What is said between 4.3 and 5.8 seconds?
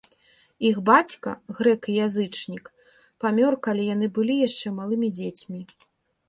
яшчэ малымі дзецьмі.